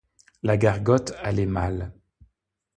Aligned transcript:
La 0.41 0.57
gargote 0.57 1.13
allait 1.21 1.45
mal. 1.45 1.93